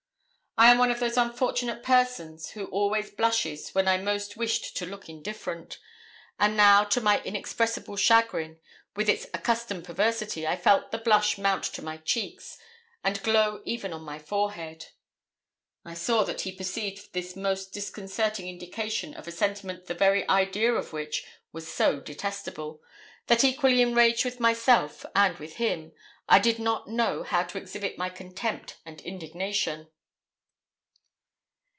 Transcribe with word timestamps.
I 0.57 0.69
am 0.69 0.77
one 0.79 0.91
of 0.91 0.99
those 0.99 1.15
unfortunate 1.17 1.81
persons 1.81 2.49
who 2.51 2.65
always 2.67 3.09
blushed 3.09 3.73
when 3.73 3.87
I 3.87 3.97
most 3.97 4.35
wished 4.35 4.75
to 4.77 4.85
look 4.85 5.07
indifferent; 5.07 5.79
and 6.37 6.57
now, 6.57 6.83
to 6.83 6.99
my 6.99 7.21
inexpressible 7.23 7.95
chagrin, 7.95 8.59
with 8.93 9.07
its 9.07 9.25
accustomed 9.33 9.85
perversity, 9.85 10.45
I 10.45 10.57
felt 10.57 10.91
the 10.91 10.97
blush 10.97 11.37
mount 11.37 11.63
to 11.63 11.81
my 11.81 11.95
cheeks, 11.97 12.57
and 13.01 13.23
glow 13.23 13.61
even 13.63 13.93
on 13.93 14.01
my 14.03 14.19
forehead. 14.19 14.87
I 15.85 15.93
saw 15.93 16.23
that 16.25 16.41
he 16.41 16.51
perceived 16.51 17.13
this 17.13 17.33
most 17.35 17.71
disconcerting 17.73 18.49
indication 18.49 19.13
of 19.13 19.29
a 19.29 19.31
sentiment 19.31 19.85
the 19.85 19.93
very 19.93 20.27
idea 20.27 20.73
of 20.73 20.91
which 20.91 21.23
was 21.53 21.73
so 21.73 22.01
detestable, 22.01 22.81
that, 23.27 23.45
equally 23.45 23.81
enraged 23.81 24.25
with 24.25 24.41
myself 24.41 25.05
and 25.15 25.37
with 25.37 25.55
him, 25.55 25.93
I 26.27 26.39
did 26.39 26.59
not 26.59 26.89
know 26.89 27.23
how 27.23 27.43
to 27.43 27.57
exhibit 27.57 27.97
my 27.97 28.09
contempt 28.09 28.77
and 28.85 28.99
indignation. 29.01 29.87